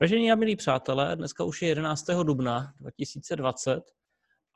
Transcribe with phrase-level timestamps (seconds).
[0.00, 2.06] Vážení a milí přátelé, dneska už je 11.
[2.22, 3.82] dubna 2020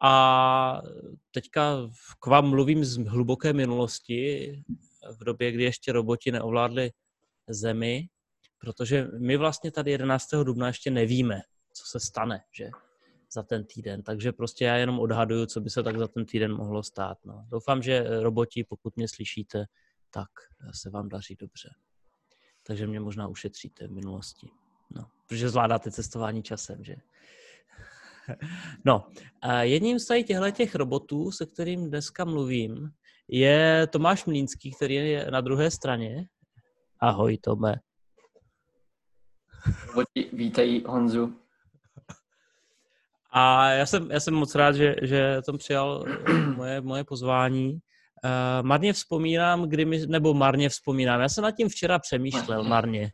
[0.02, 0.82] a
[1.30, 1.76] teďka
[2.20, 4.52] k vám mluvím z hluboké minulosti,
[5.18, 6.90] v době, kdy ještě roboti neovládli
[7.48, 8.08] Zemi,
[8.58, 10.30] protože my vlastně tady 11.
[10.44, 11.40] dubna ještě nevíme,
[11.72, 12.70] co se stane, že
[13.32, 14.02] za ten týden.
[14.02, 17.18] Takže prostě já jenom odhaduju, co by se tak za ten týden mohlo stát.
[17.24, 17.46] No.
[17.48, 19.64] Doufám, že roboti, pokud mě slyšíte,
[20.10, 20.30] tak
[20.74, 21.74] se vám daří dobře.
[22.66, 24.50] Takže mě možná ušetříte v minulosti.
[24.96, 26.96] No, protože zvládáte cestování časem, že?
[28.84, 29.06] No,
[29.42, 32.90] a jedním z tady těchto těch robotů, se kterým dneska mluvím,
[33.28, 36.26] je Tomáš Mlínský, který je na druhé straně.
[37.00, 37.74] Ahoj, Tome.
[40.32, 41.36] Vítej Honzu.
[43.32, 46.04] A já jsem, já jsem moc rád, že, že Tom přijal
[46.56, 47.72] moje, moje pozvání.
[47.72, 53.10] Uh, marně vzpomínám, kdy mi, nebo marně vzpomínám, já jsem nad tím včera přemýšlel, marně.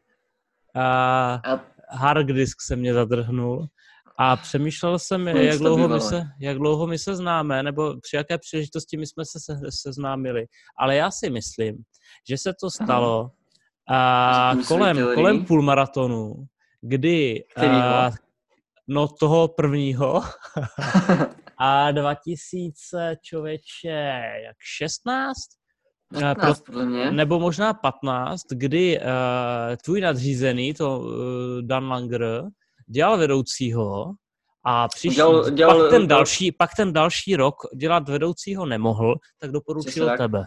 [0.76, 1.40] A
[1.88, 3.66] hard disk se mě zadrhnul.
[4.18, 8.38] A přemýšlel jsem, jak dlouho, my se, jak dlouho my se známe, nebo při jaké
[8.38, 10.46] příležitosti my jsme se, se seznámili.
[10.78, 11.76] Ale já si myslím,
[12.28, 13.30] že se to stalo
[13.90, 16.34] a kolem, kolem půlmaratonu,
[16.80, 18.10] kdy a,
[18.88, 20.22] no toho prvního.
[21.58, 25.36] A 2000 člověče jak 16
[26.14, 27.10] 15, Pro, podle mě.
[27.10, 29.04] Nebo možná 15, kdy uh,
[29.84, 31.12] tvůj nadřízený, to uh,
[31.62, 32.44] Dan Langer,
[32.86, 34.12] dělal vedoucího
[34.64, 39.50] a přišel, dělal, dělal, pak, ten další, pak ten další rok dělat vedoucího nemohl, tak
[39.50, 40.18] doporučil tak.
[40.18, 40.46] tebe.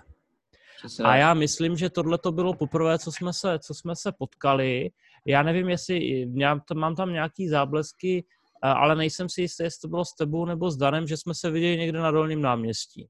[0.77, 4.11] Přesně a já myslím, že tohle to bylo poprvé, co jsme se, co jsme se
[4.11, 4.89] potkali.
[5.25, 6.25] Já nevím, jestli
[6.73, 8.25] mám tam nějaký záblesky,
[8.61, 11.51] ale nejsem si jistý, jestli to bylo s tebou nebo s Danem, že jsme se
[11.51, 13.07] viděli někde na dolním náměstí.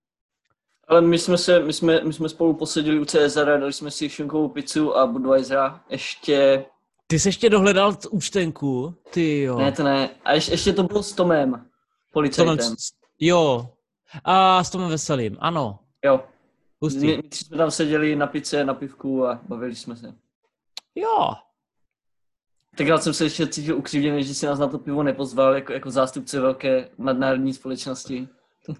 [0.89, 4.09] Ale my jsme, se, my jsme, my jsme spolu posedili u Cezara, dali jsme si
[4.09, 6.65] šunkovou pizzu a Budweisera ještě...
[7.07, 8.95] Ty jsi ještě dohledal účtenku?
[9.11, 9.57] Ty jo.
[9.57, 10.09] Ne, to ne.
[10.25, 11.65] A ještě, ještě to bylo s Tomem,
[12.13, 12.57] policajtem.
[12.57, 12.75] Tomem,
[13.19, 13.69] jo.
[14.23, 15.79] A s Tomem Veselým, ano.
[16.05, 16.23] Jo.
[16.81, 17.07] Hustý.
[17.07, 20.13] My, my jsme tam seděli na pice, na pivku a bavili jsme se.
[20.95, 21.33] Jo.
[22.77, 25.91] Takhle jsem se ještě cítil ukřivděný, že si nás na to pivo nepozval jako, jako
[25.91, 28.27] zástupce velké nadnárodní společnosti.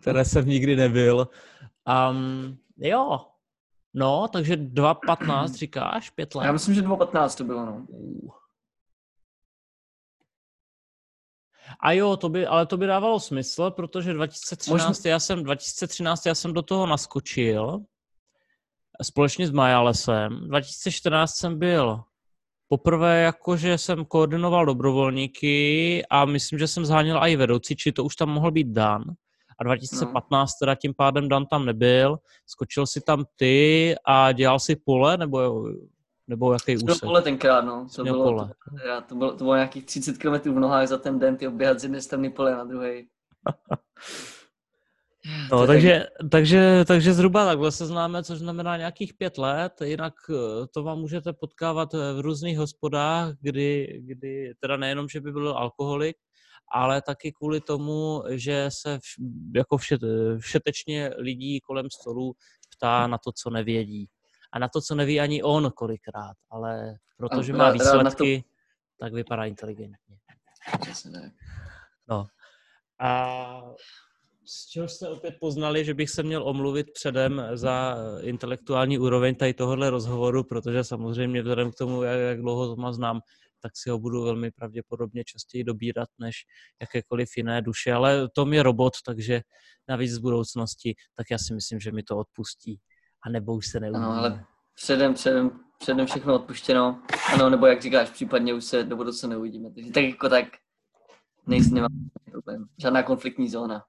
[0.01, 1.27] Které jsem nikdy nebyl.
[1.89, 3.19] Um, jo,
[3.93, 6.45] no, takže 2.15 říkáš, pět let?
[6.45, 7.85] Já myslím, že 2.15 to bylo, no.
[11.79, 15.11] A jo, to by, ale to by dávalo smysl, protože 2013, Možná...
[15.11, 17.79] já jsem, 2013 já jsem do toho naskočil
[19.03, 20.47] společně s Majalesem.
[20.47, 22.03] 2014 jsem byl
[22.67, 28.15] poprvé jakože jsem koordinoval dobrovolníky a myslím, že jsem zháněl i vedoucí, či to už
[28.15, 29.03] tam mohl být Dan
[29.59, 30.55] a 2015 no.
[30.59, 35.65] teda tím pádem Dan tam nebyl, skočil si tam ty a dělal si pole, nebo,
[36.27, 37.01] nebo jaký úsek?
[37.01, 37.87] pole tenkrát, no.
[37.95, 38.47] To bylo, pole.
[38.47, 41.47] To, já, to, bylo, to bylo nějakých 30 km v nohách za ten den, ty
[41.47, 42.93] oběhat z jedné strany pole na druhé.
[45.51, 50.67] No, takže, takže, takže zhruba takhle se známe, což znamená nějakých pět let, jinak eh,
[50.73, 56.17] to vám můžete potkávat v různých hospodách, kdy, kdy teda nejenom, že by byl alkoholik,
[56.71, 59.15] ale taky kvůli tomu, že se vš,
[59.55, 60.01] jako všet,
[60.39, 62.33] všetečně lidí kolem stolu
[62.77, 64.07] ptá na to, co nevědí.
[64.51, 68.43] A na to, co neví ani on kolikrát, ale protože má výsledky,
[68.99, 70.17] tak vypadá inteligentně.
[72.09, 72.27] No.
[72.99, 73.61] A
[74.45, 79.53] z čeho jste opět poznali, že bych se měl omluvit předem za intelektuální úroveň tady
[79.53, 83.21] tohohle rozhovoru, protože samozřejmě vzhledem k tomu, jak, jak dlouho to má znám,
[83.59, 86.35] tak si ho budu velmi pravděpodobně častěji dobírat než
[86.81, 87.93] jakékoliv jiné duše.
[87.93, 89.41] Ale Tom je robot, takže
[89.87, 92.79] navíc z budoucnosti, tak já si myslím, že mi to odpustí.
[93.25, 94.07] A nebo už se neuvidíme.
[94.07, 97.01] Ano, ale předem, předem, předem všechno odpuštěno.
[97.33, 99.71] Ano, nebo jak říkáš, případně už se do budoucna neuvidíme.
[99.73, 100.45] Takže tak jako tak
[101.47, 102.65] nejsem, nemám problém.
[102.81, 103.85] Žádná konfliktní zóna.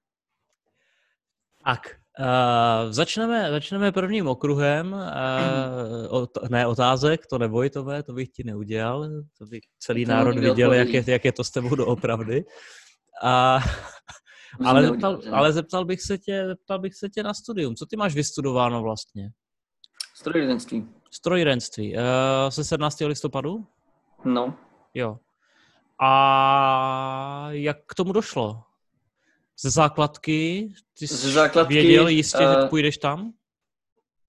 [1.65, 1.81] Tak,
[2.21, 5.01] Uh, začneme, začneme prvním okruhem, uh,
[6.09, 9.09] ot, ne otázek, to neboj, Tome, to bych ti neudělal,
[9.39, 12.45] to by celý to národ viděl, jak je, jak je to s tebou doopravdy.
[13.23, 13.63] Uh,
[14.67, 17.75] ale, zeptal, ale zeptal, bych se tě, zeptal bych se tě na studium.
[17.75, 19.31] Co ty máš vystudováno vlastně?
[20.15, 20.89] Strojírenství.
[21.11, 21.95] Strojírenství.
[21.95, 22.03] Uh,
[22.49, 23.01] se 17.
[23.01, 23.67] listopadu?
[24.25, 24.55] No.
[24.95, 25.19] Jo.
[26.01, 28.63] A jak k tomu došlo?
[29.61, 30.73] Ze základky?
[30.99, 33.33] Ty jsi Ze základky, věděl jistě, uh, že eh, půjdeš tam?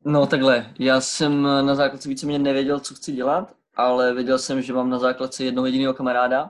[0.05, 4.73] No takhle, já jsem na základce víceméně nevěděl, co chci dělat, ale věděl jsem, že
[4.73, 6.49] mám na základce jednoho jediného kamaráda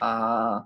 [0.00, 0.64] a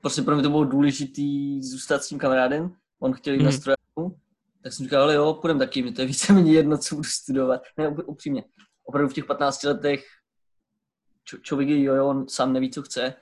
[0.00, 2.74] prostě pro mě to bylo důležitý zůstat s tím kamarádem.
[3.00, 3.44] On chtěl jít mm.
[3.44, 3.58] na mhm.
[3.58, 4.18] strojáku,
[4.62, 7.62] tak jsem říkal, ale jo, půjdem taky, mi to je víceméně jedno, co budu studovat.
[7.76, 8.44] Ne, upřímně.
[8.84, 10.04] Opravdu v těch 15 letech
[11.24, 13.14] č- člověk je jojo, on sám neví, co chce.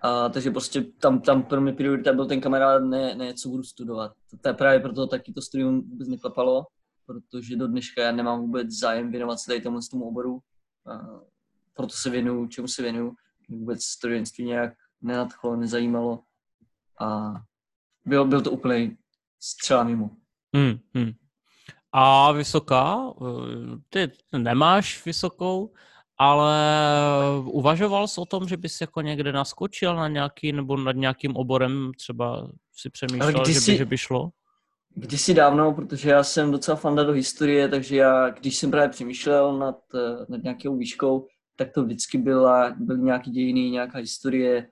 [0.00, 3.62] A, takže prostě tam, tam pro mě priorita byl ten kamarád, ne, ne co budu
[3.62, 4.12] studovat.
[4.42, 6.66] To, je právě proto taky to studium vůbec neklapalo,
[7.06, 10.40] protože do dneška já nemám vůbec zájem věnovat se tady tomu, tomu oboru.
[10.86, 11.20] A,
[11.74, 13.14] proto se věnuju, čemu se věnuju.
[13.48, 16.22] Vůbec studentství nějak nenadchlo, nezajímalo.
[17.00, 17.34] A
[18.04, 18.96] byl, byl to úplně
[19.40, 20.10] střela mimo.
[20.56, 21.12] Hmm, hmm.
[21.92, 23.12] A vysoká?
[23.88, 25.72] Ty nemáš vysokou,
[26.18, 26.56] ale
[27.44, 31.90] uvažoval jsi o tom, že bys jako někde naskočil na nějaký, nebo nad nějakým oborem
[31.96, 34.30] třeba si přemýšlel, že by, že by šlo?
[34.94, 39.58] Kdysi dávno, protože já jsem docela fanda do historie, takže já, když jsem právě přemýšlel
[39.58, 39.76] nad,
[40.28, 41.26] nad nějakou výškou,
[41.56, 44.68] tak to vždycky byla, byly nějaký dějiny, nějaká historie.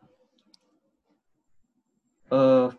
[2.32, 2.72] Uh,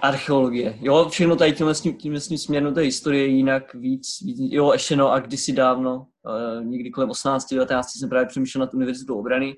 [0.00, 0.78] archeologie.
[0.80, 5.20] Jo, všechno tady tímhle, tímhle směrem té historie jinak víc, víc, jo, ještě no a
[5.20, 9.56] kdysi dávno, uh, někdy kolem 18, 19 jsem právě přemýšlel nad univerzitou obrany,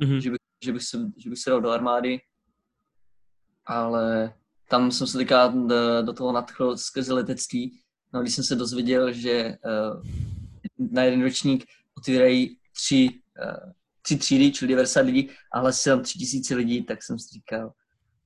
[0.00, 0.16] mm-hmm.
[0.16, 2.20] že, bych, že, bych se, že bych se dal do armády,
[3.66, 4.34] ale
[4.68, 7.80] tam jsem se teďka do, do toho nadchl skrze letectví.
[8.12, 10.02] No, když jsem se dozvěděl, že uh,
[10.92, 11.64] na jeden ročník
[11.98, 13.08] otvírají tři,
[13.44, 17.28] uh, tři třídy, čili 90 lidí, a hlasí tam tři tisíce lidí, tak jsem si
[17.34, 17.72] říkal,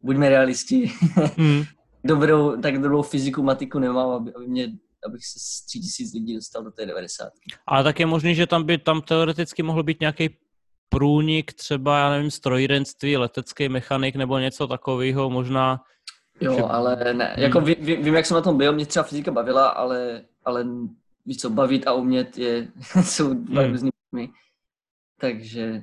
[0.03, 0.93] buďme realisti.
[1.37, 1.63] Mm.
[2.05, 4.73] dobrou, tak dobrou fyziku, matiku nemám, aby, aby mě,
[5.07, 7.33] abych se z tři tisíc lidí dostal do té 90.
[7.67, 10.37] Ale tak je možný, že tam by tam teoreticky mohl být nějaký
[10.89, 15.81] průnik, třeba, já nevím, strojírenství, letecký mechanik nebo něco takového, možná.
[16.41, 16.63] Jo, že...
[16.63, 17.67] ale ne, jako hmm.
[17.67, 20.67] ví, ví, vím, jak jsem na tom byl, mě třeba fyzika bavila, ale, ale
[21.27, 22.69] víš co, bavit a umět je,
[23.03, 23.71] jsou dva hmm.
[23.71, 23.91] různý
[25.21, 25.83] Takže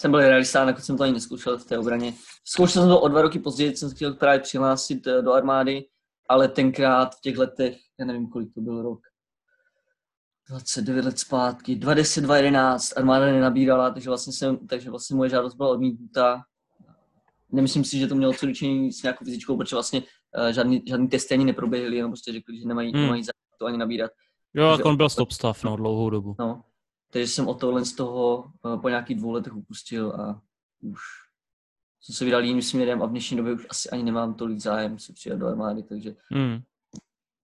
[0.00, 2.14] jsem byl realista, nakonec jsem to ani neskoušel v té obraně.
[2.44, 5.84] Zkoušel jsem to o dva roky později, jsem chtěl právě přihlásit eh, do armády,
[6.30, 9.00] ale tenkrát v těch letech, já nevím, kolik to byl rok,
[10.48, 15.68] 29 let zpátky, 22, 11, armáda nenabírala, takže vlastně, jsem, takže vlastně moje žádost byla
[15.68, 16.42] odmítnutá.
[17.52, 20.02] Nemyslím si, že to mělo co dočení s nějakou fyzičkou, protože vlastně
[20.38, 23.02] uh, žádný, žádný testy ani neproběhly, jenom prostě řekli, že nemají, hmm.
[23.02, 23.22] nemají
[23.58, 24.10] to ani nabírat.
[24.54, 26.36] Jo, takže, on byl stop stav no, dlouhou dobu.
[26.38, 26.62] No,
[27.12, 30.40] takže jsem o tohle z toho uh, po nějakých dvou letech upustil a
[30.82, 31.00] už
[32.00, 34.98] jsem se vydal jiným směrem a v dnešní době už asi ani nemám tolik zájem
[34.98, 36.60] se přidat do armády, takže hmm.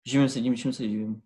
[0.05, 1.21] živím se tím, čím se živím.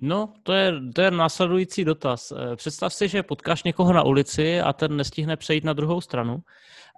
[0.00, 2.32] No, to je, to je následující dotaz.
[2.32, 6.38] Eh, představ si, že potkáš někoho na ulici a ten nestihne přejít na druhou stranu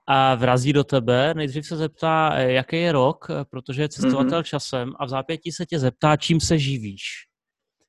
[0.06, 1.35] a vrazí do tebe.
[1.35, 4.49] Nejdřív se zeptá, eh, jaký je rok, protože je cestovatel mm-hmm.
[4.49, 7.02] časem a v zápětí se tě zeptá, čím se živíš.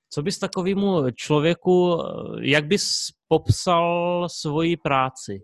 [0.10, 2.04] Co bys takovému člověku,
[2.42, 2.88] jak bys
[3.28, 5.42] popsal svoji práci?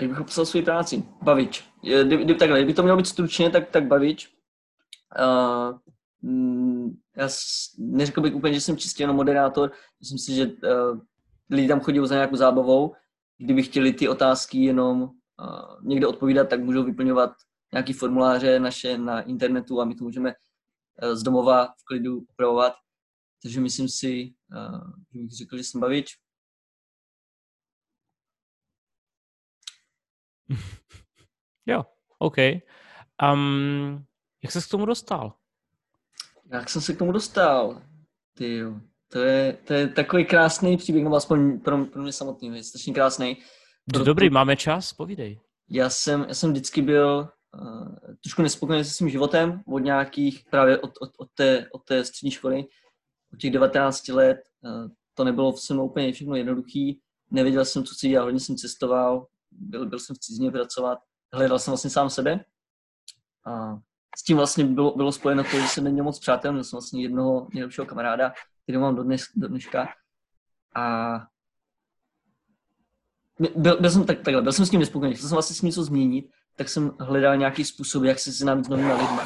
[0.00, 1.04] Jak bych popsal svoji práci?
[1.22, 1.64] Bavič.
[1.82, 4.36] Kdyby, takhle, kdyby to mělo být stručně, tak, tak bavič.
[5.18, 5.78] Uh,
[7.16, 7.28] já
[7.78, 9.72] neřekl bych úplně, že jsem čistě jenom moderátor.
[10.00, 11.00] Myslím si, že uh,
[11.50, 12.94] lidi tam chodí za nějakou zábavou.
[13.38, 15.08] Kdyby chtěli ty otázky jenom uh,
[15.82, 17.30] někde odpovídat, tak můžou vyplňovat
[17.72, 20.34] nějaký formuláře naše na internetu a my to můžeme
[21.02, 22.72] uh, z domova v klidu upravovat.
[23.42, 26.16] Takže myslím si, uh, že bych řekl, že jsem bavič.
[31.66, 31.84] jo,
[32.18, 32.36] OK.
[33.32, 34.04] Um,
[34.42, 35.32] jak se k tomu dostal?
[36.52, 37.82] Jak jsem se k tomu dostal?
[38.34, 38.62] Ty
[39.08, 42.94] to je, to je takový krásný příběh, nebo aspoň pro, pro mě samotný, je strašně
[42.94, 43.36] krásný.
[43.90, 45.40] Proto, Dobrý, máme čas, povídej.
[45.70, 47.28] Já jsem, já jsem vždycky byl
[47.60, 47.88] uh,
[48.22, 52.30] trošku nespokojený se svým životem od nějakých, právě od, od, od, té, od té střední
[52.30, 52.64] školy,
[53.32, 54.38] od těch 19 let.
[54.60, 57.00] Uh, to nebylo se mnou úplně všechno jednoduchý.
[57.30, 59.26] Nevěděl jsem, co chci dělat, hodně jsem cestoval,
[59.58, 60.98] byl, byl jsem v cizině pracovat,
[61.32, 62.44] hledal jsem vlastně sám sebe.
[63.46, 63.76] A
[64.18, 67.02] s tím vlastně bylo, bylo spojeno to, že jsem neměl moc přátel, měl jsem vlastně
[67.02, 68.32] jednoho nejlepšího kamaráda,
[68.62, 69.88] který mám do, dnes, do dneška.
[70.76, 71.16] A
[73.56, 75.66] byl, byl jsem tak, takhle, byl jsem s ním nespokojený, chtěl jsem vlastně s ním
[75.66, 79.20] něco změnit, tak jsem hledal nějaký způsob, jak se seznámit s novými lidmi.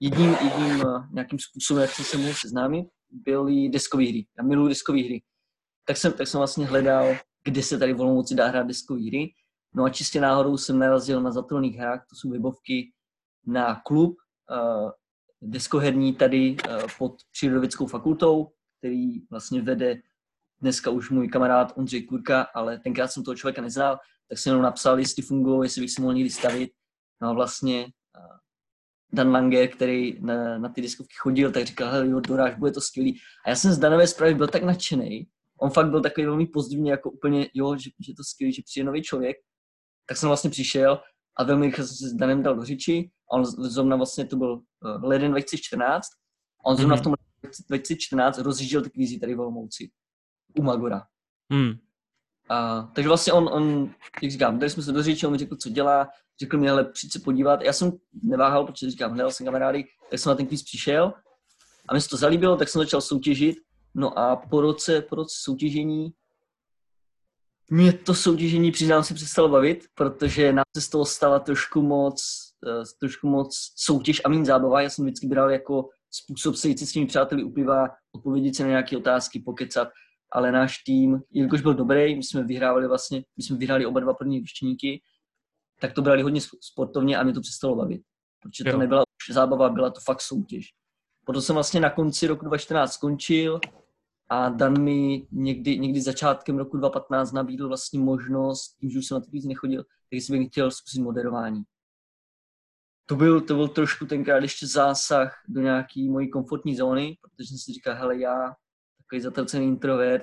[0.00, 4.26] Jedním, jedním uh, nějakým způsobem, jak jsem se mohl seznámit, byly deskové hry.
[4.38, 5.22] Já miluji deskové hry.
[5.84, 9.34] Tak jsem, tak jsem vlastně hledal, kde se tady volnou moci dá hrát deskové hry.
[9.76, 12.92] No a čistě náhodou jsem narazil na zatolných hrách, to jsou webovky,
[13.46, 14.16] na klub
[14.50, 14.90] uh,
[15.42, 19.96] deskoherní tady uh, pod Přírodovědeckou fakultou, který vlastně vede
[20.60, 24.62] dneska už můj kamarád Ondřej Kurka, ale tenkrát jsem toho člověka neznal, tak jsem jenom
[24.62, 26.70] napsal, jestli fungují, jestli bych si mohl někdy stavit.
[27.22, 28.36] No a vlastně uh,
[29.12, 32.80] Dan Langer, který na, na ty diskovky chodil, tak říkal, hele, jo, Doráž, bude to
[32.80, 33.18] skvělý.
[33.46, 35.26] A já jsem z Danové zprávy byl tak nadšený,
[35.60, 38.84] on fakt byl takový velmi pozitivní, jako úplně, jo, že, že to skvělý, že přijde
[38.84, 39.36] nový člověk.
[40.06, 41.00] Tak jsem vlastně přišel
[41.38, 44.36] a velmi rychle jsem se s Danem dal do řeči a on zrovna vlastně to
[44.36, 46.08] byl uh, leden 2014
[46.64, 47.00] a on zrovna mm-hmm.
[47.00, 47.14] v tom
[47.68, 49.90] 2014 rozjížděl ty kvízy tady v Olomouci
[50.58, 51.02] u Magora.
[51.52, 51.72] Hmm.
[52.48, 55.56] A, takže vlastně on, on, jak říkám, tady jsme se do řeči, on mi řekl,
[55.56, 56.08] co dělá,
[56.40, 57.62] řekl mi, hele, přijď se podívat.
[57.62, 61.12] Já jsem neváhal, protože říkám, hledal jsem kamarády, tak jsem na ten kvíz přišel
[61.88, 63.56] a mi se to zalíbilo, tak jsem začal soutěžit.
[63.94, 66.10] No a po roce, po roce soutěžení
[67.70, 72.38] mě to soutěžení, přiznám se, přestalo bavit, protože nám se z toho stala trošku moc,
[72.66, 74.80] uh, trošku moc soutěž a méně zábava.
[74.80, 78.68] Já jsem vždycky bral jako způsob sejít si s těmi přáteli upiva, odpovědět se na
[78.68, 79.88] nějaké otázky, pokecat,
[80.32, 84.14] ale náš tým, jelikož byl dobrý, my jsme vyhrávali vlastně, my jsme vyhráli oba dva
[84.14, 85.02] první vyštěníky,
[85.80, 88.02] tak to brali hodně sportovně a mě to přestalo bavit.
[88.42, 90.66] Protože to nebyla už zábava, byla to fakt soutěž.
[91.26, 93.60] Potom jsem vlastně na konci roku 2014 skončil
[94.28, 99.14] a Dan mi někdy, někdy začátkem roku 2015 nabídl vlastně možnost, tím, že už jsem
[99.14, 101.62] na to víc nechodil, tak jsem chtěl zkusit moderování.
[103.06, 107.58] To byl, to byl trošku tenkrát ještě zásah do nějaký mojí komfortní zóny, protože jsem
[107.58, 108.54] si říkal, hele, já,
[108.98, 110.22] takový zatracený introvert,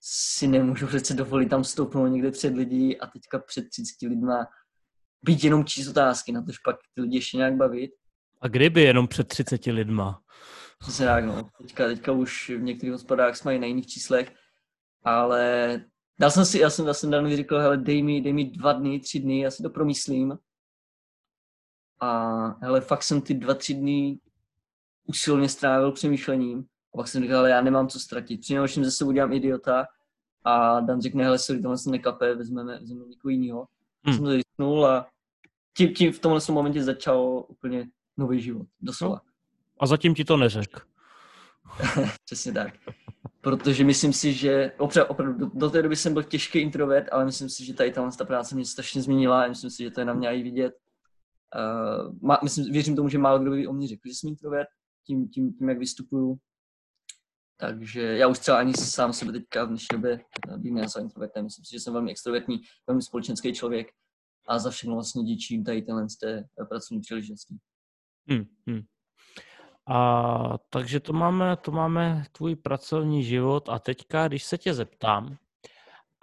[0.00, 4.46] si nemůžu přece dovolit tam stoupnout někde před lidi a teďka před 30 lidma
[5.22, 7.90] být jenom číst otázky, na tož pak ty lidi ještě nějak bavit.
[8.40, 10.22] A kdyby jenom před 30 lidma?
[10.78, 11.50] Přesně tak, no.
[11.58, 14.34] Teďka, teďka už v některých hospodách jsme mají na jiných číslech,
[15.04, 15.84] ale
[16.20, 18.72] dal jsem si, já jsem, já jsem Danovi řekl, hele, dej mi, dej mi dva
[18.72, 20.38] dny, tři dny, já si to promyslím.
[22.00, 24.18] A hele, fakt jsem ty dva, tři dny
[25.06, 26.64] usilně strávil přemýšlením.
[26.94, 28.40] A pak jsem říkal, ale já nemám co ztratit.
[28.40, 29.86] Přinejmenším ze sebou udělám idiota
[30.44, 33.66] a Dan řekne, hele, sorry, tohle se nekape, vezmeme, vezmeme někoho jiného.
[34.04, 34.14] Hmm.
[34.14, 35.06] Jsem to zjistil a
[35.76, 39.14] tím, tím v tomhle momentě začal úplně nový život, doslova.
[39.14, 39.27] No.
[39.80, 40.86] A zatím ti to neřek.
[42.24, 42.74] Přesně tak.
[43.40, 47.24] Protože myslím si, že opravdu, opravdu do, do té doby jsem byl těžký introvert, ale
[47.24, 50.04] myslím si, že tady ta práce mě strašně změnila a myslím si, že to je
[50.04, 50.74] na mě i vidět.
[51.56, 54.68] Uh, má, myslím, věřím tomu, že málo kdo by o mě řekl, že jsem introvert,
[55.06, 56.38] tím, tím, tím jak vystupuju.
[57.56, 60.20] Takže já už třeba ani sám sebe teďka v dnešní době
[60.56, 61.44] bych nenazval introvertem.
[61.44, 63.88] Myslím si, že jsem velmi extrovertní, velmi společenský člověk
[64.48, 67.54] a za všechno vlastně díčím tady tenhle z té pracovní příležitosti.
[68.28, 68.82] Hmm, hmm.
[69.88, 73.68] A, takže to máme, to máme tvůj pracovní život.
[73.68, 75.36] A teďka, když se tě zeptám,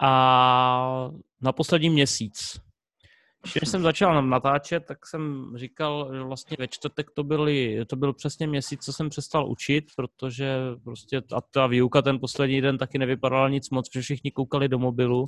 [0.02, 2.60] a na poslední měsíc,
[3.52, 8.12] když jsem začal natáčet, tak jsem říkal, že vlastně ve čtvrtek to, byly, to byl
[8.12, 12.98] přesně měsíc, co jsem přestal učit, protože prostě a ta výuka ten poslední den taky
[12.98, 15.26] nevypadala nic moc, protože všichni koukali do mobilu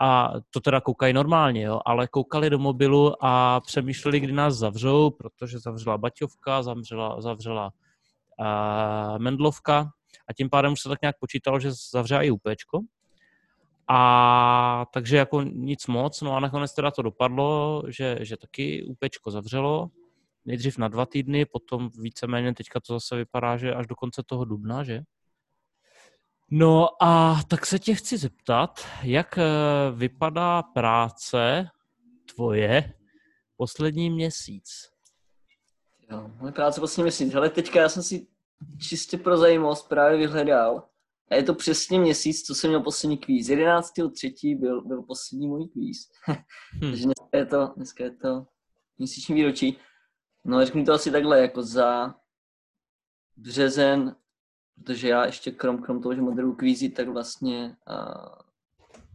[0.00, 5.10] a to teda koukají normálně, jo, ale koukali do mobilu a přemýšleli, kdy nás zavřou,
[5.10, 7.72] protože zavřela Baťovka, zavřela, zavřela
[8.40, 9.90] uh, Mendlovka
[10.28, 12.80] a tím pádem už se tak nějak počítalo, že zavře i UPčko.
[13.88, 19.30] A takže jako nic moc, no a nakonec teda to dopadlo, že, že taky UPčko
[19.30, 19.88] zavřelo,
[20.44, 24.44] nejdřív na dva týdny, potom víceméně teďka to zase vypadá, že až do konce toho
[24.44, 25.02] dubna, že?
[26.50, 29.44] No a tak se tě chci zeptat, jak eh,
[29.94, 31.68] vypadá práce
[32.34, 32.94] tvoje
[33.56, 34.70] poslední měsíc?
[36.10, 37.34] Jo, moje práce poslední měsíc.
[37.34, 38.26] Ale teďka já jsem si
[38.78, 40.88] čistě pro zajímavost právě vyhledal
[41.30, 43.48] a je to přesně měsíc, co jsem měl poslední kvíz.
[43.48, 44.60] 11.3.
[44.60, 46.10] byl, byl poslední můj kvíz.
[46.26, 46.90] hmm.
[46.90, 48.46] Takže dneska je, to, dneska je to
[48.98, 49.78] měsíční výročí.
[50.44, 52.14] No řeknu to asi takhle, jako za
[53.36, 54.16] březen
[54.84, 58.34] protože já ještě krom, krom toho, že moderuju kvízy, tak vlastně uh,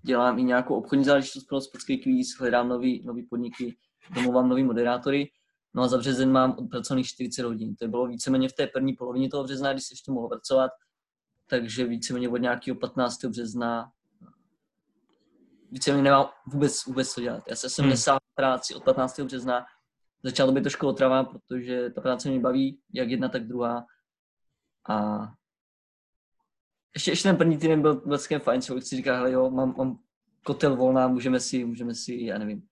[0.02, 3.78] dělám i nějakou obchodní záležitost pro sportský kvíz, hledám nový, nový podniky,
[4.16, 5.30] domluvám nový moderátory.
[5.74, 7.76] No a za březen mám odpracovaných 40 hodin.
[7.76, 10.72] To bylo víceméně v té první polovině toho března, kdy se ještě mohl pracovat,
[11.50, 13.26] takže víceméně od nějakého 15.
[13.26, 13.92] března
[15.72, 17.44] víceméně nemám vůbec, vůbec co dělat.
[17.50, 17.96] Já se jsem hmm.
[18.36, 19.20] práci od 15.
[19.20, 19.66] března,
[20.24, 23.86] začalo to být trošku otrava, protože ta práce mě baví, jak jedna, tak druhá.
[24.90, 25.28] A
[26.96, 30.00] ještě, ještě ten první týden byl vlastně fajn, člověk si říká, hele jo, mám, mám
[30.46, 32.68] kotel volná, můžeme si, můžeme si, já nevím,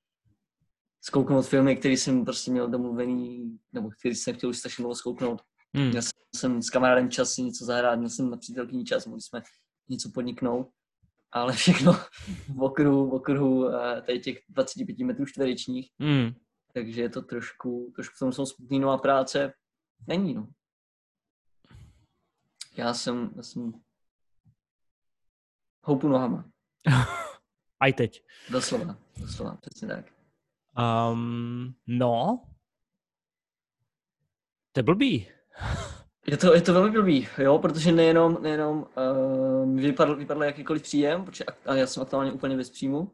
[1.01, 5.41] zkouknout filmy, který jsem prostě měl domluvený, nebo který jsem chtěl už strašně dlouho zkouknout.
[5.75, 5.89] Hmm.
[5.89, 6.01] Měl
[6.35, 9.41] jsem s kamarádem čas si něco zahrát, měl jsem na přítelkyní čas, mohli jsme
[9.89, 10.69] něco podniknout,
[11.31, 11.93] ale všechno
[12.55, 15.91] v okruhu, v okruhu eh, tady těch 25 metrů čtverečních.
[15.99, 16.31] Hmm.
[16.73, 19.53] Takže je to trošku, trošku v tom jsou smutný, no a práce
[20.07, 20.47] není, no.
[22.77, 23.73] Já jsem, já jsem
[25.83, 26.45] houpu nohama.
[27.79, 28.23] Aj teď.
[28.49, 30.05] Doslova, doslova, přesně tak.
[31.11, 32.43] Um, no,
[34.71, 35.27] to je blbý.
[36.27, 41.25] Je to, je to velmi blbý, jo, protože nejenom, nejenom uh, vypadl, vypadl jakýkoliv příjem,
[41.25, 43.09] protože a já jsem aktuálně úplně bez příjmu, uh,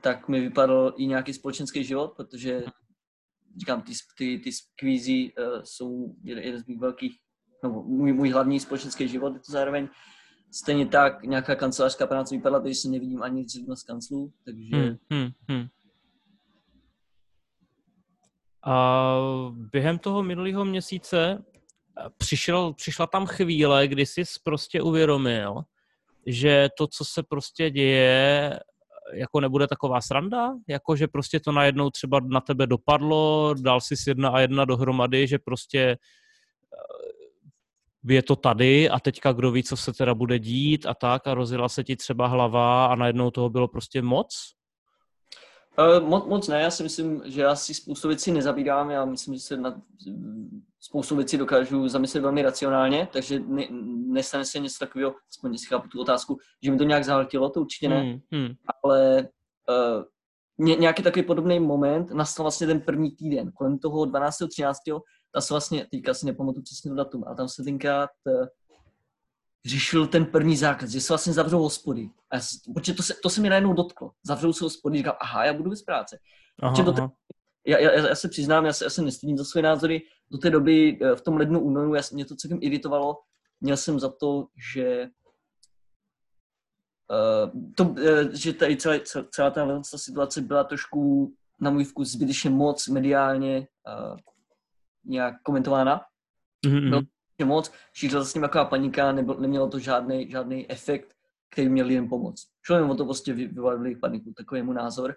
[0.00, 2.64] tak mi vypadl i nějaký společenský život, protože
[3.58, 7.18] říkám, ty, ty, ty skvízy uh, jsou jeden z mých velkých,
[7.64, 9.88] no, můj, můj hlavní společenský život je to zároveň,
[10.54, 14.76] Stejně tak nějaká kancelářská práce vypadla, takže se nevidím ani zrovna z kanclu, takže...
[14.76, 15.66] Hmm, hmm, hmm.
[18.66, 19.16] A
[19.50, 21.44] během toho minulého měsíce
[22.16, 25.62] přišel, přišla tam chvíle, kdy jsi prostě uvědomil,
[26.26, 28.60] že to, co se prostě děje,
[29.12, 33.94] jako nebude taková sranda, jako že prostě to najednou třeba na tebe dopadlo, dal jsi
[34.08, 37.13] jedna a jedna dohromady, že prostě eh,
[38.04, 41.34] je to tady a teďka kdo ví, co se teda bude dít a tak a
[41.34, 44.54] rozjela se ti třeba hlava a najednou toho bylo prostě moc?
[45.78, 49.34] Uh, moc, moc ne, já si myslím, že já si spoustu věcí nezabírám, já myslím,
[49.34, 49.82] že se na
[50.80, 53.66] spoustu věcí dokážu zamyslet velmi racionálně, takže ne,
[54.06, 57.60] nestane se něco takového, aspoň jestli chápu tu otázku, že mi to nějak zahltilo, to
[57.60, 58.54] určitě ne, hmm, hmm.
[58.82, 59.28] ale
[59.68, 60.04] uh,
[60.58, 64.36] ně, nějaký takový podobný moment nastal vlastně ten první týden, kolem toho 12.
[64.48, 64.78] 13.
[65.34, 68.46] Ta se vlastně, teďka si nepamatuju přesně to datum, ale tam se tenkrát uh,
[69.64, 72.10] řešil ten první zákaz, že se vlastně zavřou hospody.
[72.30, 72.42] A já,
[72.74, 74.10] protože to se, to se mi najednou dotklo.
[74.22, 76.18] Zavřou se hospody, říkám, aha, já budu bez práce.
[76.62, 77.02] Aha, do té,
[77.66, 80.02] já, já, já, se přiznám, já se, já se nestydím za své názory.
[80.30, 83.20] Do té doby eh, v tom lednu, únoru, já, mě to celkem iritovalo.
[83.60, 85.08] Měl jsem za to, že
[87.10, 87.98] uh, to, uh,
[88.32, 88.94] že tady celá,
[89.30, 93.68] celá ta situace byla trošku na můj vkus zbytečně moc mediálně
[94.10, 94.16] uh,
[95.04, 96.00] nějak komentována.
[96.66, 96.90] Mm-hmm.
[96.90, 97.02] Byl
[97.44, 101.14] moc, šířila se s ním taková panika, nebyl, nemělo to žádný, žádný efekt,
[101.50, 102.46] který měl lidem pomoct.
[102.66, 105.14] Šlo jen o to prostě vyvolali paniku, takový je můj názor.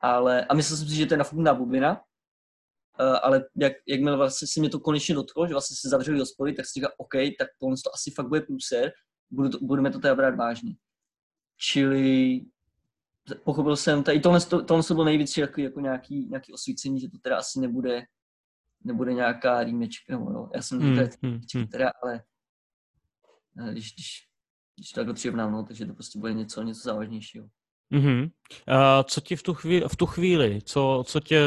[0.00, 4.48] Ale, a myslel jsem si, že to je nafuknutá bublina, uh, ale jak, jakmile vlastně
[4.48, 7.48] si mě to konečně dotklo, že vlastně se zavřeli hospody, tak si říkal, OK, tak
[7.58, 8.92] tohle to asi fakt bude průser,
[9.30, 10.74] budu to, budeme to teda brát vážně.
[11.56, 12.40] Čili
[13.44, 17.18] pochopil jsem, tady tohle, tohle to bylo nejvíc jako, jako nějaký, nějaký osvícení, že to
[17.18, 18.02] teda asi nebude
[18.84, 21.66] nebude nějaká rýmečka, nebo jo, já jsem hmm, hmm, hmm.
[21.66, 22.22] teda, ale
[23.58, 24.28] eh, když, když,
[24.76, 27.48] když to takhle přirovnám, no, takže to prostě bude něco, něco závažnějšího.
[27.92, 28.22] Mm-hmm.
[28.22, 31.40] Uh, co ti v tu, chvíli, v tu chvíli, co, co tě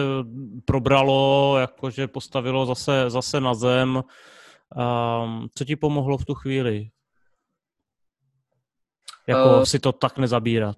[0.66, 6.90] probralo, jakože postavilo zase, zase na zem, um, co ti pomohlo v tu chvíli?
[9.28, 10.78] Jako uh, si to tak nezabírat?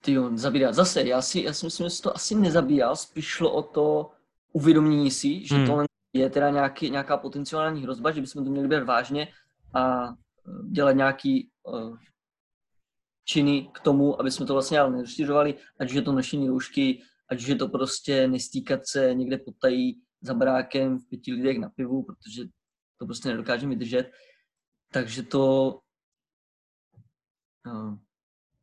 [0.00, 0.74] Ty zabírat.
[0.74, 4.10] Zase, já si, já si myslím, že to asi nezabíral, spíš šlo o to,
[4.54, 5.66] uvědomění si, že hmm.
[5.66, 9.28] tohle je teda nějaký, nějaká potenciální hrozba, že bychom to měli být vážně
[9.74, 10.12] a e,
[10.70, 11.98] dělat nějaký uh,
[13.24, 17.42] činy k tomu, aby jsme to vlastně ale nerozšiřovali, ať je to nošení roušky, ať
[17.42, 22.44] je to prostě nestýkat se někde potají za brákem v pěti lidech na pivu, protože
[22.98, 24.10] to prostě nedokážeme vydržet.
[24.92, 25.80] Takže to...
[27.66, 27.98] Uh,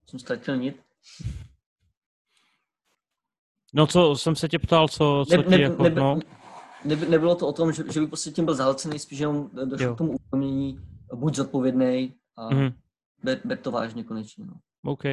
[0.09, 0.83] jsem ztratil nit.
[3.73, 6.19] No co jsem se tě ptal, co, co ne, ti ne, jako, ne, no?
[6.85, 9.95] Ne, nebylo to o tom, že, že by prostě tím byl zahlcený, spíš jenom došlo
[9.95, 10.79] k tomu uvědomění,
[11.13, 12.73] buď zodpovědný a mm-hmm.
[13.23, 14.45] ber, ber to vážně konečně.
[14.45, 14.53] No.
[14.83, 15.03] OK.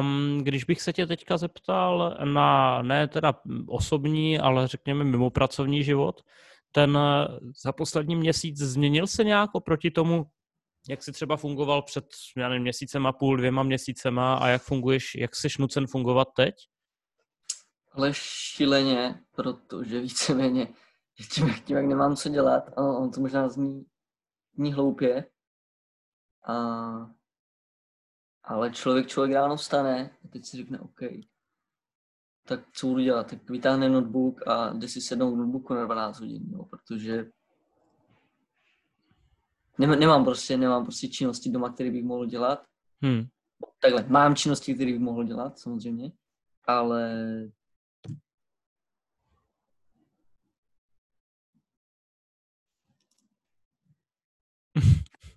[0.00, 3.34] Um, když bych se tě teďka zeptal na ne teda
[3.66, 6.20] osobní, ale řekněme mimo pracovní život,
[6.72, 6.98] ten
[7.64, 10.26] za poslední měsíc změnil se nějak oproti tomu,
[10.88, 12.04] jak jsi třeba fungoval před
[12.36, 16.54] já nevím, měsícem a půl, dvěma měsícema a jak funguješ, jak jsi nucen fungovat teď?
[17.98, 20.74] Ale šíleně, protože víceméně
[21.34, 23.86] tím, tím, jak nemám co dělat, a on to možná zní,
[24.54, 25.30] zní hloupě,
[26.48, 26.56] a,
[28.44, 31.00] ale člověk, člověk ráno vstane a teď si řekne OK,
[32.46, 33.30] tak co budu dělat?
[33.30, 37.30] Tak vytáhne notebook a jde si sednout v notebooku na 12 hodin, jo, protože
[39.78, 42.64] nemám prostě, nemám prostě činnosti doma, které bych mohl dělat.
[43.02, 43.26] Hmm.
[43.80, 46.12] Takhle, mám činnosti, které bych mohl dělat, samozřejmě,
[46.66, 47.24] ale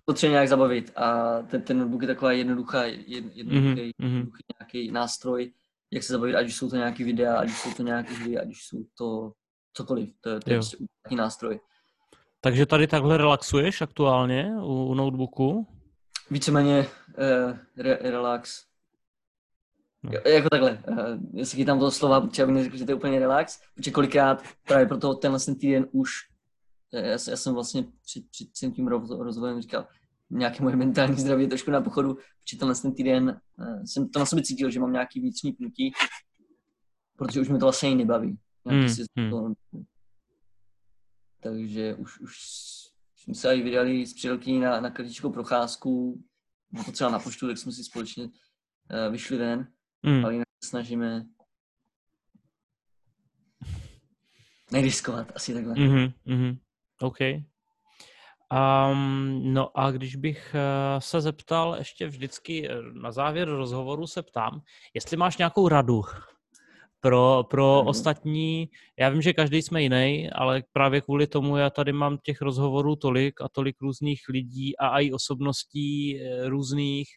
[0.04, 3.92] potřebuje nějak zabavit a ten, ten notebook je taková jednoduchá, jednoduchý, mm-hmm.
[3.98, 5.52] jednoduchý nějaký nástroj,
[5.90, 8.38] jak se zabavit, ať už jsou to nějaký videa, ať už jsou to nějaké hry,
[8.38, 9.32] ať už jsou to
[9.74, 11.60] cokoliv, to, to je prostě nějaký nástroj.
[12.40, 15.66] Takže tady takhle relaxuješ aktuálně u, u notebooku?
[16.30, 18.64] Víceméně uh, re, relax.
[20.02, 20.12] No.
[20.26, 20.98] Jako takhle, uh,
[21.34, 24.42] já si chytám toho slova, protože bych neřekl, že to je úplně relax, protože kolikrát
[24.66, 26.10] právě proto tenhle ten týden už,
[26.92, 29.86] já, já jsem vlastně před, před tím rozvojem říkal,
[30.30, 34.18] nějaké moje mentální zdraví je trošku na pochodu, protože tenhle ten týden uh, jsem to
[34.18, 35.92] na sobě cítil, že mám nějaký vnitřní pnutí,
[37.16, 38.38] protože už mi to vlastně nebaví.
[38.66, 38.86] Hmm,
[39.18, 39.30] hmm.
[39.30, 39.52] To,
[41.40, 42.36] takže už, už
[43.16, 46.22] jsme se i vydali s přítelkyní na, na kritickou procházku,
[46.70, 48.30] bylo to třeba na poštu, tak jsme si společně uh,
[49.10, 49.68] vyšli ven,
[50.04, 50.24] hmm.
[50.24, 51.26] ale jinak snažíme
[54.72, 55.74] neriskovat, asi takhle.
[55.74, 56.58] Mm-hmm, mm-hmm.
[57.02, 57.18] OK.
[58.52, 64.22] Um, no a když bych uh, se zeptal ještě vždycky eh, na závěr rozhovoru se
[64.22, 64.60] ptám,
[64.94, 66.02] jestli máš nějakou radu
[67.00, 67.88] pro, pro mm.
[67.88, 72.42] ostatní, já vím, že každý jsme jiný, ale právě kvůli tomu já tady mám těch
[72.42, 77.08] rozhovorů tolik a tolik různých lidí a i osobností eh, různých,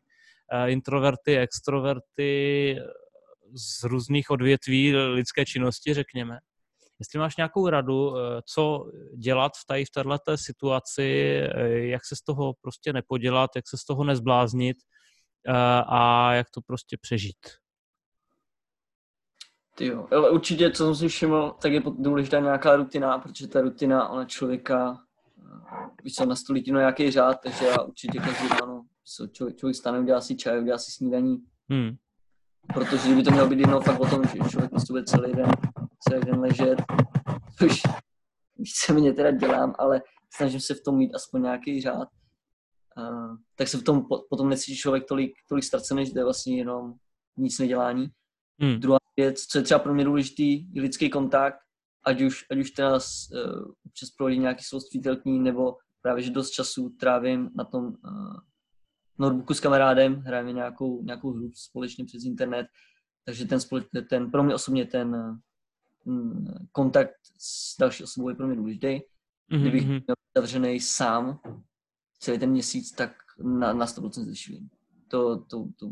[0.68, 2.78] introverty, extroverty
[3.54, 6.40] z různých odvětví lidské činnosti, řekněme.
[7.00, 12.16] Jestli máš nějakou radu, eh, co dělat v tady v této situaci, eh, jak se
[12.16, 14.78] z toho prostě nepodělat, jak se z toho nezbláznit
[15.48, 15.54] eh,
[15.88, 17.38] a jak to prostě přežít.
[19.78, 23.62] Ty jo, ale určitě, co jsem si všiml, tak je důležitá nějaká rutina, protože ta
[23.62, 24.98] rutina, ona člověka,
[26.04, 30.00] víš co, nastolí ti nějaký řád, takže já určitě každý ráno, co člověk, člověk stane,
[30.00, 31.38] udělá si čaj, udělá si snídaní.
[31.70, 31.96] Hmm.
[32.74, 35.52] Protože kdyby to mělo být jednou fakt o tom, že člověk prostě bude celý den
[36.10, 36.84] celý den ležet,
[37.60, 37.82] což
[38.58, 40.02] víceméně teda dělám, ale
[40.36, 42.08] snažím se v tom mít aspoň nějaký řád.
[42.98, 46.58] Uh, tak se v tom potom necítí člověk tolik, tolik ztracený, že to je vlastně
[46.58, 46.94] jenom
[47.38, 48.08] nic nedělání.
[48.62, 48.80] Hmm.
[48.80, 51.60] Druhá věc, co je třeba pro mě důležitý, je lidský kontakt,
[52.06, 53.00] ať už, ať už teda uh,
[53.86, 58.36] občas prohodí nějaký soustvítelkní, nebo právě, že dost času trávím na tom uh,
[59.20, 62.68] notebooku s kamarádem, hrajeme nějakou, nějakou hru společně přes internet,
[63.26, 63.60] takže ten,
[64.10, 65.40] ten pro mě osobně ten
[66.72, 68.88] kontakt s další osobou je pro mě důležitý.
[68.88, 69.62] Mm-hmm.
[69.62, 69.92] Kdybych mhm.
[69.92, 71.40] měl zavřený sám
[72.20, 73.12] celý ten měsíc, tak
[73.44, 74.70] na, na 100% zešvím.
[75.08, 75.90] To, to, to,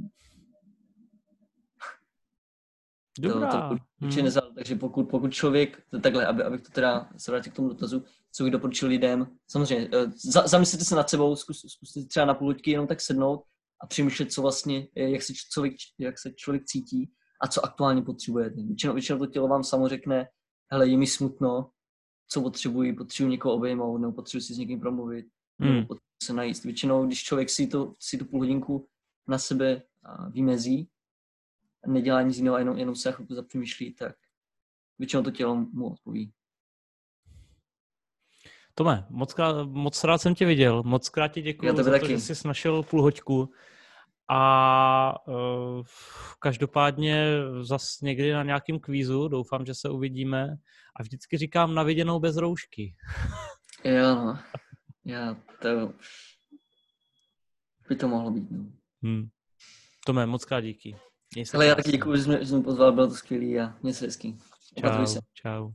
[3.20, 3.52] Dobrá.
[3.52, 4.26] To, to určitě hmm.
[4.26, 7.68] nezal, takže pokud, pokud člověk, to takhle, aby, abych to teda se vrátil k tomu
[7.68, 12.26] dotazu, co bych doporučil lidem, samozřejmě, eh, za, zamyslete se nad sebou, zkus, zkuste třeba
[12.26, 13.44] na půl jenom tak sednout
[13.82, 17.12] a přemýšlet, co vlastně, jak se člověk, jak se člověk cítí
[17.44, 18.62] a co aktuálně potřebujete.
[18.62, 20.28] Většinou, většinou to tělo vám samo řekne,
[20.72, 21.70] hele, je mi smutno,
[22.28, 25.26] co potřebuji, potřebuji někoho obejmout, nebo potřebuji si s někým promluvit,
[25.60, 25.74] hmm.
[25.74, 26.64] nebo potřebuji se najíst.
[26.64, 28.88] Většinou, když člověk si, to, si tu půl hodinku
[29.28, 29.82] na sebe
[30.30, 30.90] vymezí,
[31.88, 34.16] nedělá nic jiného, jenom, jenom se chvilku zapřemýšlí, tak
[35.00, 36.32] většinou to tělo mu odpoví.
[38.76, 42.08] Tome, moc, krát, moc rád jsem tě viděl, moc krát ti děkuji za to, taky.
[42.08, 43.50] že jsi našel půl hoďku.
[44.30, 45.84] A uh,
[46.40, 47.28] každopádně
[47.62, 50.56] zas někdy na nějakém kvízu, doufám, že se uvidíme.
[51.00, 52.96] A vždycky říkám na viděnou bez roušky.
[53.84, 54.40] jo, no.
[55.06, 55.94] Já to...
[57.90, 58.66] By to mohlo být, no.
[59.04, 59.28] Hmm.
[60.06, 60.96] Tome, moc krát díky.
[61.54, 64.38] Ale já taky děkuji, že jsi mě pozval, bylo to skvělý a mě se hezky.
[64.82, 65.72] Čau, čau.